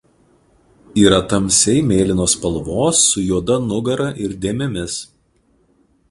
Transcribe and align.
Yra 1.01 1.19
tamsiai 1.33 1.83
mėlynos 1.89 2.33
spalvos 2.37 3.01
su 3.09 3.25
juoda 3.27 3.59
nugara 3.67 4.07
ir 4.29 4.33
dėmėmis. 4.47 4.97